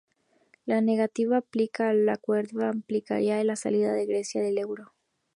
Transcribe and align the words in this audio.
La 0.65 0.81
negativa 0.81 1.35
a 1.35 1.39
aplicar 1.41 1.91
el 1.95 2.09
acuerdo 2.09 2.67
implicaría 2.73 3.43
la 3.43 3.55
salida 3.55 3.93
de 3.93 4.07
Grecia 4.07 4.41
del 4.41 4.57
euro. 4.57 4.93